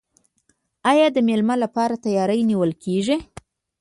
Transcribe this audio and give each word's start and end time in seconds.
آیا 0.91 1.07
د 1.11 1.17
میلمه 1.27 1.55
لپاره 1.63 2.01
تیاری 2.03 2.41
نه 2.45 2.47
نیول 2.49 2.71
کیږي؟ 2.83 3.17